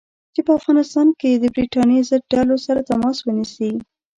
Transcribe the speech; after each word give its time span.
چې 0.33 0.41
په 0.45 0.51
افغانستان 0.59 1.07
کې 1.19 1.29
د 1.33 1.45
برټانیې 1.55 2.01
ضد 2.09 2.23
ډلو 2.33 2.55
سره 2.65 2.85
تماس 2.89 3.17
ونیسي. 3.21 3.71